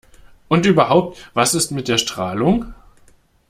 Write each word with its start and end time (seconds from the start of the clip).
Und 0.47 0.65
überhaupt: 0.65 1.29
Was 1.35 1.53
ist 1.53 1.69
mit 1.69 1.87
der 1.87 1.99
Strahlung? 1.99 2.73